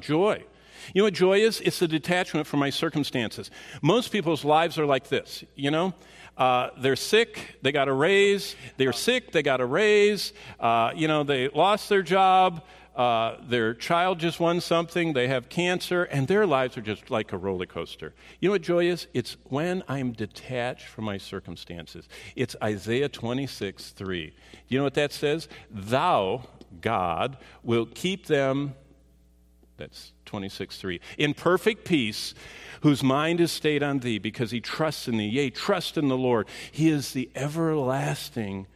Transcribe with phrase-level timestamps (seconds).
[0.00, 0.44] Joy.
[0.94, 1.60] You know what joy is?
[1.60, 3.50] It's the detachment from my circumstances.
[3.82, 5.94] Most people's lives are like this, you know?
[6.36, 8.54] Uh, they're sick, they got a raise.
[8.76, 10.32] They're sick, they got a raise.
[10.60, 12.62] Uh, you know, they lost their job.
[12.94, 17.32] Uh, their child just won something, they have cancer, and their lives are just like
[17.32, 18.12] a roller coaster.
[18.40, 19.06] You know what joy is?
[19.14, 22.08] It's when I'm detached from my circumstances.
[22.34, 24.34] It's Isaiah 26, 3.
[24.66, 25.46] You know what that says?
[25.70, 26.42] Thou,
[26.80, 28.74] God, will keep them,
[29.78, 32.34] that's 26, 3, in perfect peace
[32.82, 35.26] whose mind is stayed on thee because he trusts in thee.
[35.26, 36.46] Yea, trust in the Lord.
[36.70, 38.66] He is the everlasting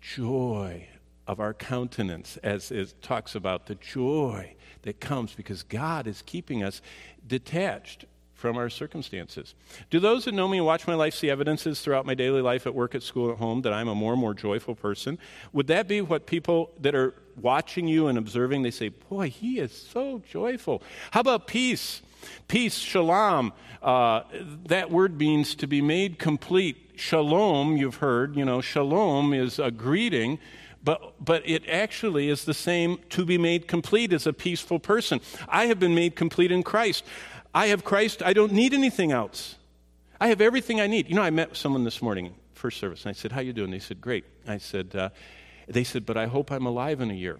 [0.00, 0.88] joy
[1.26, 6.62] of our countenance, as it talks about the joy that comes because God is keeping
[6.62, 6.80] us
[7.26, 8.04] detached
[8.36, 9.54] from our circumstances.
[9.88, 12.66] Do those that know me and watch my life see evidences throughout my daily life
[12.66, 15.18] at work, at school, at home that I'm a more and more joyful person?
[15.54, 19.58] Would that be what people that are watching you and observing, they say, Boy, he
[19.58, 20.82] is so joyful.
[21.10, 22.02] How about peace?
[22.46, 24.22] Peace, shalom, uh,
[24.66, 26.92] that word means to be made complete.
[26.96, 30.38] Shalom, you've heard, you know, shalom is a greeting
[30.86, 35.20] but, but it actually is the same to be made complete as a peaceful person.
[35.48, 37.04] I have been made complete in Christ.
[37.56, 38.22] I have Christ.
[38.22, 39.54] I don't need anything else.
[40.20, 41.08] I have everything I need.
[41.08, 43.70] You know, I met someone this morning, first service, and I said, "How you doing?"
[43.70, 45.08] They said, "Great." I said, uh,
[45.66, 47.38] "They said, but I hope I'm alive in a year."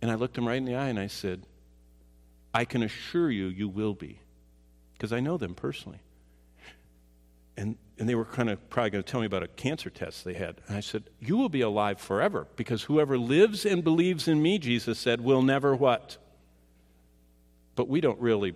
[0.00, 1.42] And I looked them right in the eye and I said,
[2.54, 4.20] "I can assure you, you will be,
[4.94, 6.00] because I know them personally."
[7.54, 10.24] And and they were kind of probably going to tell me about a cancer test
[10.24, 10.62] they had.
[10.68, 14.58] And I said, You will be alive forever because whoever lives and believes in me,
[14.58, 16.18] Jesus said, will never what?
[17.76, 18.54] But we don't really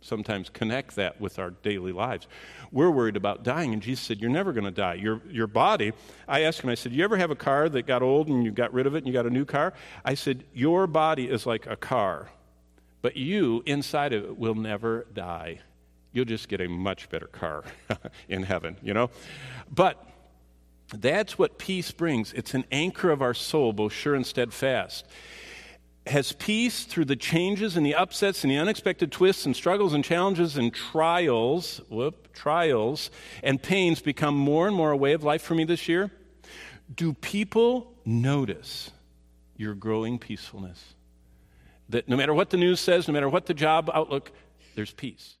[0.00, 2.26] sometimes connect that with our daily lives.
[2.72, 4.94] We're worried about dying, and Jesus said, You're never going to die.
[4.94, 5.92] Your, your body,
[6.26, 8.50] I asked him, I said, You ever have a car that got old and you
[8.50, 9.74] got rid of it and you got a new car?
[10.04, 12.30] I said, Your body is like a car,
[13.02, 15.60] but you inside of it will never die
[16.12, 17.64] you'll just get a much better car
[18.28, 19.10] in heaven, you know?
[19.74, 20.04] But
[20.94, 22.32] that's what peace brings.
[22.34, 25.06] It's an anchor of our soul, both sure and steadfast.
[26.06, 30.04] Has peace through the changes and the upsets and the unexpected twists and struggles and
[30.04, 33.10] challenges and trials, whoop, trials
[33.42, 36.10] and pains become more and more a way of life for me this year?
[36.94, 38.90] Do people notice
[39.56, 40.94] your growing peacefulness?
[41.88, 44.32] That no matter what the news says, no matter what the job outlook,
[44.74, 45.36] there's peace.